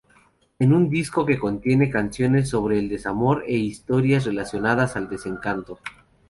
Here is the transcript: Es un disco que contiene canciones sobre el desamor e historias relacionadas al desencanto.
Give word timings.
Es 0.57 0.67
un 0.67 0.89
disco 0.89 1.27
que 1.27 1.37
contiene 1.37 1.91
canciones 1.91 2.49
sobre 2.49 2.79
el 2.79 2.89
desamor 2.89 3.43
e 3.45 3.53
historias 3.57 4.25
relacionadas 4.25 4.95
al 4.95 5.07
desencanto. 5.07 5.77